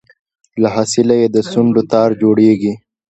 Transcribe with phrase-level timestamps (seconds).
[0.61, 2.73] له حاصله یې د سونډو تار جوړیږي